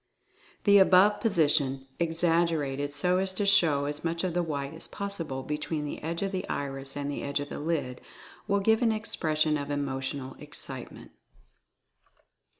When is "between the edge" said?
5.43-6.23